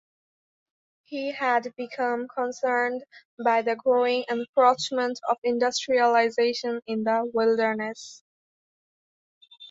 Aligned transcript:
He 1.03 1.31
had 1.31 1.75
become 1.75 2.27
concerned 2.27 3.03
by 3.45 3.61
the 3.61 3.75
"growing 3.75 4.25
encroachment 4.31 5.19
of 5.29 5.37
industrialization" 5.43 6.81
in 6.87 7.03
the 7.03 7.29
wilderness. 7.35 8.23